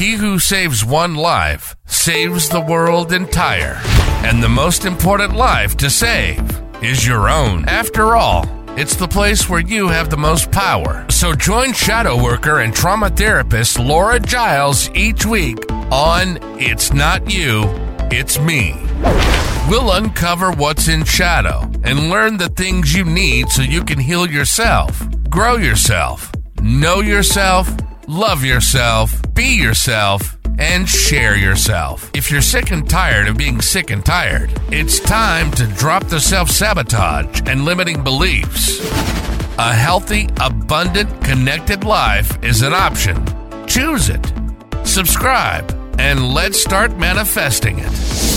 [0.00, 3.78] He who saves one life saves the world entire.
[4.24, 6.40] And the most important life to save
[6.82, 7.68] is your own.
[7.68, 8.46] After all,
[8.78, 11.04] it's the place where you have the most power.
[11.10, 17.64] So join shadow worker and trauma therapist Laura Giles each week on It's Not You,
[18.10, 18.72] It's Me.
[19.68, 24.26] We'll uncover what's in shadow and learn the things you need so you can heal
[24.26, 24.98] yourself,
[25.28, 26.32] grow yourself,
[26.62, 27.70] know yourself,
[28.08, 32.10] love yourself, be yourself, and share yourself.
[32.12, 36.20] If you're sick and tired of being sick and tired, it's time to drop the
[36.20, 38.78] self sabotage and limiting beliefs.
[39.56, 43.16] A healthy, abundant, connected life is an option.
[43.66, 44.30] Choose it.
[44.84, 48.29] Subscribe, and let's start manifesting it.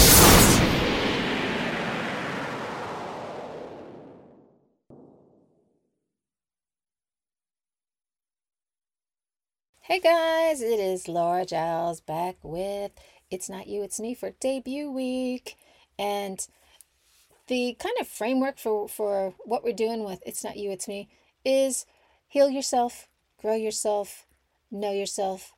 [9.87, 12.93] Hey guys, it is Laura Giles back with
[13.29, 15.57] It's Not You, It's Me for debut week.
[15.99, 16.47] And
[17.47, 21.09] the kind of framework for, for what we're doing with It's Not You, It's Me
[21.43, 21.85] is
[22.29, 23.09] heal yourself,
[23.41, 24.25] grow yourself,
[24.71, 25.53] know yourself,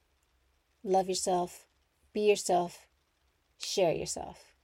[0.84, 1.68] love yourself,
[2.12, 2.88] be yourself,
[3.60, 4.56] share yourself.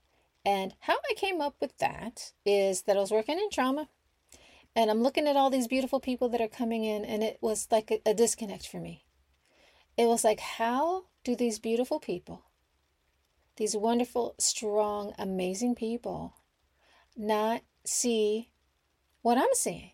[0.44, 3.86] And how I came up with that is that I was working in trauma
[4.74, 7.68] and I'm looking at all these beautiful people that are coming in, and it was
[7.70, 9.04] like a, a disconnect for me
[9.96, 12.44] it was like, how do these beautiful people,
[13.56, 16.34] these wonderful, strong, amazing people,
[17.16, 18.50] not see
[19.22, 19.92] what I'm seeing?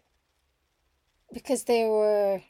[1.32, 2.42] Because they were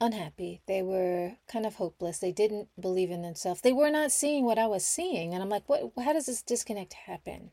[0.00, 0.62] unhappy.
[0.66, 2.18] They were kind of hopeless.
[2.18, 3.60] They didn't believe in themselves.
[3.60, 5.32] They were not seeing what I was seeing.
[5.32, 7.50] And I'm like, what how does this disconnect happen?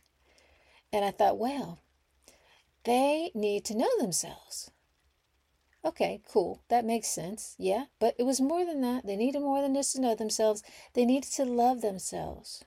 [0.92, 1.80] And I thought, well,
[2.84, 4.72] they need to know themselves.
[5.86, 6.62] Okay, cool.
[6.70, 7.56] That makes sense.
[7.58, 7.86] Yeah.
[8.00, 9.06] But it was more than that.
[9.06, 10.64] They needed more than just to know themselves.
[10.94, 12.64] They needed to love themselves.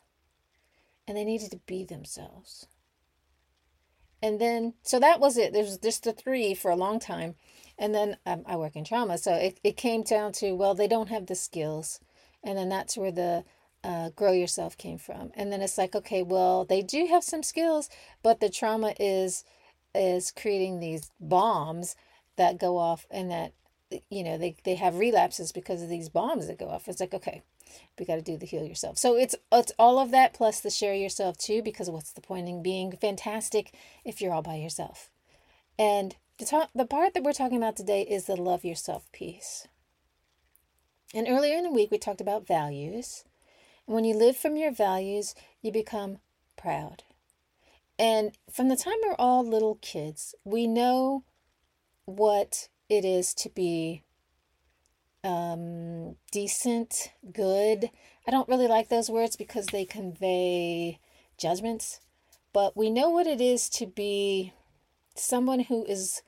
[1.09, 2.67] And they needed to be themselves.
[4.23, 5.53] And then, so that was it.
[5.53, 7.37] There's just the three for a long time.
[7.79, 9.19] And then um, I work in trauma.
[9.19, 12.01] So it, it came down to, well, they don't have the skills.
[12.43, 13.45] And then that's where the
[13.85, 15.31] uh, grow yourself came from.
[15.35, 17.89] And then it's like, okay, well, they do have some skills,
[18.23, 19.45] but the trauma is
[19.95, 21.97] is creating these bombs
[22.37, 23.53] that go off and that
[24.11, 26.89] you know they, they have relapses because of these bombs that go off.
[26.89, 27.43] It's like okay
[27.99, 28.99] we got to do the heal yourself.
[28.99, 32.49] So it's it's all of that plus the share yourself too because what's the point
[32.49, 33.73] in being fantastic
[34.05, 35.11] if you're all by yourself?
[35.79, 39.67] And the, talk, the part that we're talking about today is the love yourself piece.
[41.15, 43.25] And earlier in the week we talked about values.
[43.87, 46.19] And when you live from your values you become
[46.57, 47.03] proud.
[47.99, 51.25] And from the time we're all little kids we know
[52.07, 54.03] what it is to be
[55.23, 57.91] um, decent, good.
[58.27, 61.01] I don't really like those words because they convey
[61.37, 62.01] judgments,
[62.53, 64.53] but we know what it is to be
[65.17, 66.23] someone who is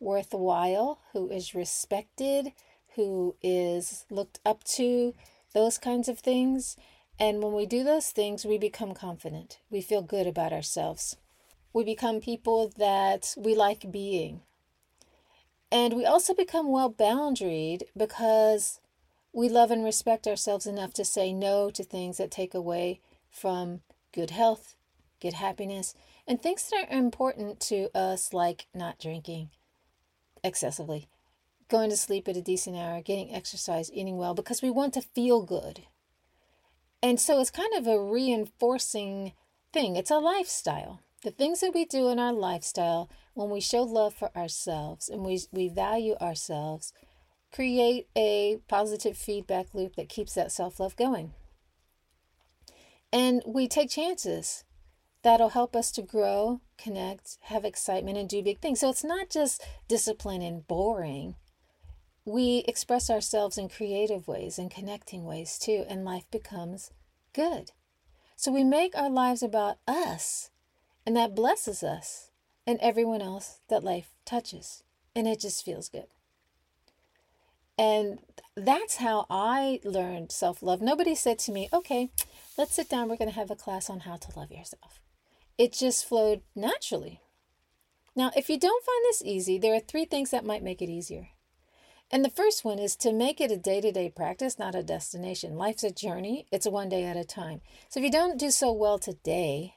[0.00, 2.52] worthwhile, who is respected,
[2.94, 5.14] who is looked up to,
[5.52, 6.76] those kinds of things.
[7.18, 9.58] And when we do those things, we become confident.
[9.70, 11.16] We feel good about ourselves.
[11.72, 14.42] We become people that we like being.
[15.70, 18.80] And we also become well boundaried because
[19.32, 23.82] we love and respect ourselves enough to say no to things that take away from
[24.12, 24.76] good health,
[25.20, 25.94] good happiness,
[26.26, 29.50] and things that are important to us, like not drinking
[30.42, 31.08] excessively,
[31.68, 35.02] going to sleep at a decent hour, getting exercise, eating well, because we want to
[35.02, 35.82] feel good.
[37.02, 39.32] And so it's kind of a reinforcing
[39.72, 41.00] thing, it's a lifestyle.
[41.22, 45.24] The things that we do in our lifestyle when we show love for ourselves and
[45.24, 46.92] we, we value ourselves,
[47.52, 51.32] create a positive feedback loop that keeps that self love going.
[53.12, 54.64] And we take chances
[55.22, 58.80] that'll help us to grow, connect, have excitement, and do big things.
[58.80, 61.36] So it's not just discipline and boring.
[62.24, 66.90] We express ourselves in creative ways and connecting ways too, and life becomes
[67.32, 67.70] good.
[68.34, 70.50] So we make our lives about us,
[71.06, 72.27] and that blesses us
[72.68, 74.82] and everyone else that life touches.
[75.16, 76.04] And it just feels good.
[77.78, 78.18] And
[78.54, 80.82] that's how I learned self love.
[80.82, 82.10] Nobody said to me, okay,
[82.58, 83.08] let's sit down.
[83.08, 85.00] We're going to have a class on how to love yourself.
[85.56, 87.22] It just flowed naturally.
[88.14, 90.90] Now, if you don't find this easy, there are three things that might make it
[90.90, 91.28] easier.
[92.10, 94.82] And the first one is to make it a day to day practice, not a
[94.82, 95.56] destination.
[95.56, 97.62] Life's a journey, it's one day at a time.
[97.88, 99.76] So if you don't do so well today,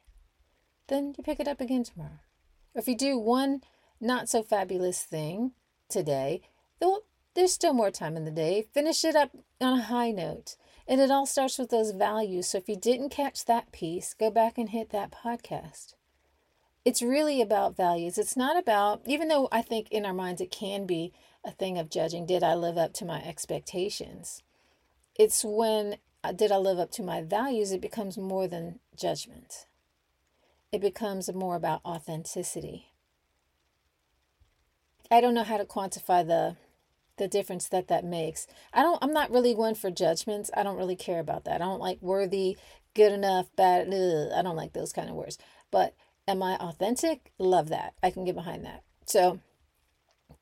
[0.90, 2.20] then you pick it up again tomorrow.
[2.76, 3.62] If you do one
[4.00, 5.52] not so fabulous thing
[5.90, 6.42] today,
[7.34, 8.68] there's still more time in the day.
[8.74, 10.58] Finish it up on a high note.
[10.88, 12.48] And it all starts with those values.
[12.48, 15.94] So if you didn't catch that piece, go back and hit that podcast.
[16.84, 18.18] It's really about values.
[18.18, 21.14] It's not about, even though I think in our minds it can be
[21.46, 24.42] a thing of judging, did I live up to my expectations?
[25.16, 29.66] It's when uh, did I live up to my values, it becomes more than judgment.
[30.72, 32.88] It becomes more about authenticity.
[35.10, 36.56] I don't know how to quantify the
[37.18, 38.48] the difference that that makes.
[38.74, 40.50] I don't I'm not really one for judgments.
[40.56, 41.56] I don't really care about that.
[41.56, 42.58] I don't like worthy,
[42.94, 43.88] good enough, bad.
[43.88, 45.38] Ugh, I don't like those kind of words.
[45.70, 45.94] But
[46.28, 47.32] am I authentic?
[47.38, 47.94] Love that.
[48.02, 48.84] I can get behind that.
[49.06, 49.40] So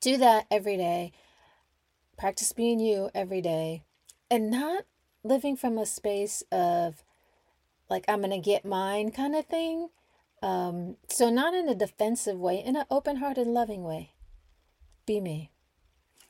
[0.00, 1.12] do that every day.
[2.16, 3.82] Practice being you every day
[4.30, 4.84] and not
[5.24, 7.02] living from a space of
[7.88, 9.88] like I'm going to get mine kind of thing.
[10.42, 14.12] Um, so not in a defensive way, in an open-hearted, loving way.
[15.06, 15.50] Be me.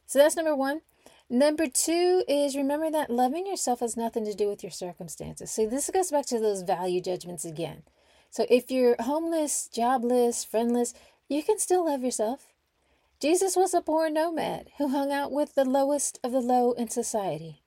[0.07, 0.81] So that's number one.
[1.29, 5.53] Number two is remember that loving yourself has nothing to do with your circumstances.
[5.53, 7.85] So this goes back to those value judgments again.
[8.31, 10.93] So if you're homeless, jobless, friendless,
[11.29, 12.49] you can still love yourself.
[13.21, 16.89] Jesus was a poor nomad who hung out with the lowest of the low in
[16.89, 17.63] society.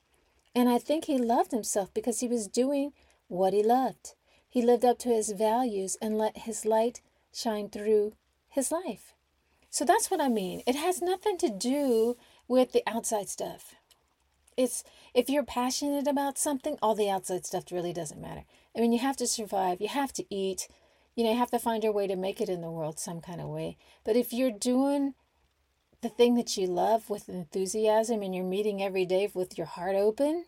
[0.53, 2.91] And I think he loved himself because he was doing
[3.27, 4.13] what he loved.
[4.53, 7.01] He lived up to his values and let his light
[7.33, 8.13] shine through
[8.47, 9.15] his life.
[9.71, 10.61] So that's what I mean.
[10.67, 12.17] It has nothing to do
[12.47, 13.73] with the outside stuff.
[14.55, 14.83] It's
[15.15, 18.43] if you're passionate about something, all the outside stuff really doesn't matter.
[18.77, 20.67] I mean, you have to survive, you have to eat,
[21.15, 23.21] you know, you have to find your way to make it in the world some
[23.21, 23.75] kind of way.
[24.03, 25.15] But if you're doing
[26.01, 29.95] the thing that you love with enthusiasm and you're meeting every day with your heart
[29.95, 30.45] open,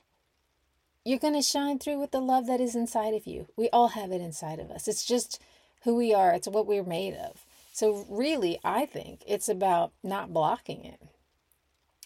[1.06, 3.48] you're going to shine through with the love that is inside of you.
[3.56, 4.88] We all have it inside of us.
[4.88, 5.40] It's just
[5.84, 7.46] who we are, it's what we're made of.
[7.72, 11.00] So, really, I think it's about not blocking it.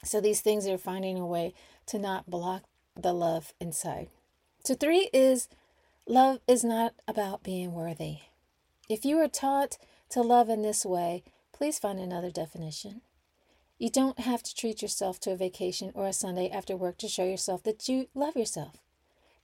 [0.04, 1.54] So, these things are finding a way
[1.88, 2.64] to not block
[2.96, 4.10] the love inside.
[4.66, 5.48] So, three is
[6.06, 8.18] love is not about being worthy.
[8.90, 9.78] If you are taught
[10.10, 11.24] to love in this way,
[11.54, 13.02] please find another definition.
[13.78, 17.08] You don't have to treat yourself to a vacation or a sundae after work to
[17.08, 18.76] show yourself that you love yourself.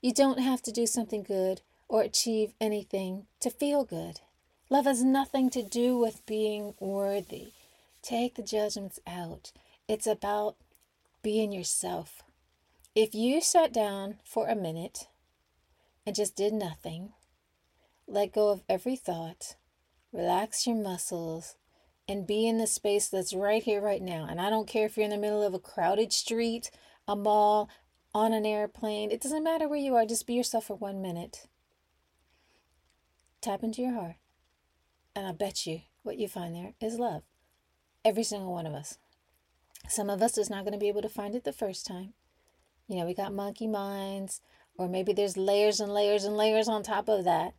[0.06, 4.20] You don't have to do something good or achieve anything to feel good.
[4.70, 7.48] Love has nothing to do with being worthy.
[8.02, 9.50] Take the judgments out.
[9.88, 10.54] It's about
[11.24, 12.22] being yourself.
[12.94, 15.08] If you sat down for a minute
[16.06, 17.14] and just did nothing,
[18.06, 19.56] let go of every thought,
[20.12, 21.56] relax your muscles,
[22.06, 24.28] and be in the space that's right here, right now.
[24.30, 26.70] And I don't care if you're in the middle of a crowded street,
[27.08, 27.68] a mall,
[28.16, 29.10] on an airplane.
[29.10, 31.48] It doesn't matter where you are, just be yourself for one minute.
[33.42, 34.16] Tap into your heart.
[35.14, 37.24] And I bet you what you find there is love.
[38.06, 38.96] Every single one of us.
[39.86, 42.14] Some of us is not going to be able to find it the first time.
[42.88, 44.40] You know, we got monkey minds,
[44.78, 47.52] or maybe there's layers and layers and layers on top of that.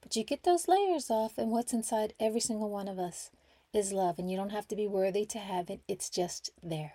[0.00, 3.32] But you get those layers off, and what's inside every single one of us
[3.72, 6.92] is love, and you don't have to be worthy to have it, it's just there.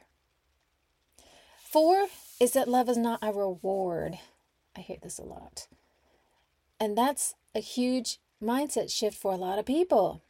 [1.57, 2.07] Four
[2.40, 4.20] is that love is not a reward.
[4.76, 5.68] I hear this a lot.
[6.80, 10.22] And that's a huge mindset shift for a lot of people.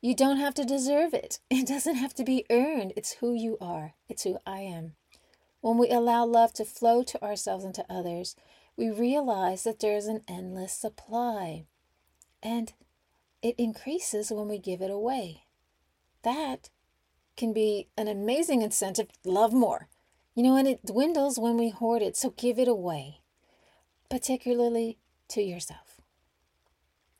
[0.00, 1.40] You don't have to deserve it.
[1.50, 2.92] It doesn't have to be earned.
[2.96, 3.94] It's who you are.
[4.08, 4.94] It's who I am.
[5.60, 8.36] When we allow love to flow to ourselves and to others,
[8.76, 11.64] we realize that there is an endless supply.
[12.42, 12.72] And
[13.42, 15.42] it increases when we give it away
[16.22, 16.68] that
[17.36, 19.08] can be an amazing incentive.
[19.24, 19.88] Love more.
[20.38, 22.16] You know, and it dwindles when we hoard it.
[22.16, 23.22] So give it away,
[24.08, 24.96] particularly
[25.30, 26.00] to yourself.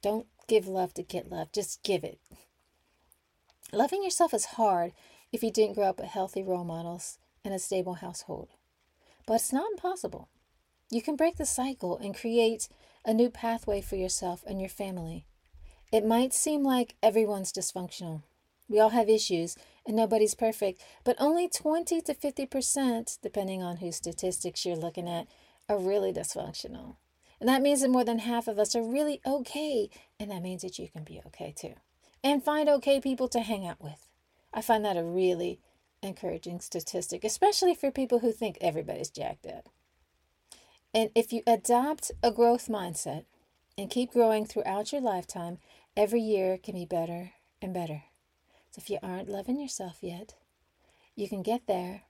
[0.02, 2.20] Don't give love to get love, just give it.
[3.72, 4.92] Loving yourself is hard
[5.32, 8.50] if you didn't grow up with healthy role models and a stable household.
[9.26, 10.28] But it's not impossible.
[10.88, 12.68] You can break the cycle and create
[13.04, 15.26] a new pathway for yourself and your family.
[15.90, 18.22] It might seem like everyone's dysfunctional,
[18.68, 19.56] we all have issues
[19.86, 25.26] and nobody's perfect, but only 20 to 50%, depending on whose statistics you're looking at,
[25.68, 26.96] are really dysfunctional.
[27.40, 30.62] And that means that more than half of us are really okay, and that means
[30.62, 31.74] that you can be okay too.
[32.22, 34.08] And find okay people to hang out with.
[34.52, 35.60] I find that a really
[36.02, 39.68] encouraging statistic, especially for people who think everybody's jacked up.
[40.92, 43.24] And if you adopt a growth mindset
[43.76, 45.58] and keep growing throughout your lifetime,
[45.96, 47.32] every year can be better
[47.62, 48.02] and better.
[48.70, 50.34] So if you aren't loving yourself yet,
[51.14, 52.02] you can get there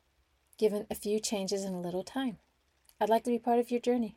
[0.59, 2.39] given a few changes in a little time.
[3.01, 4.17] I'd like to be part of your journey.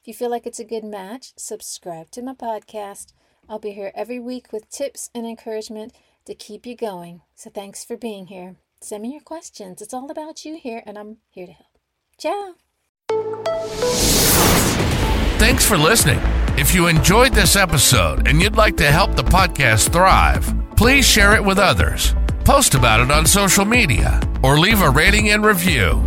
[0.00, 3.12] If you feel like it's a good match, subscribe to my podcast.
[3.48, 5.92] I'll be here every week with tips and encouragement
[6.26, 7.22] to keep you going.
[7.34, 8.56] So thanks for being here.
[8.80, 9.80] Send me your questions.
[9.80, 11.78] It's all about you here, and I'm here to help.
[12.18, 12.54] Ciao.
[15.38, 16.20] Thanks for listening.
[16.58, 21.34] If you enjoyed this episode and you'd like to help the podcast thrive, please share
[21.34, 22.14] it with others.
[22.44, 26.02] Post about it on social media or leave a rating and review.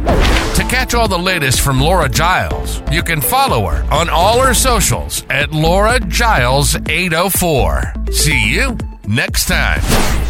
[0.55, 4.53] To catch all the latest from Laura Giles, you can follow her on all her
[4.53, 7.93] socials at Laura Giles 804.
[8.11, 10.28] See you next time.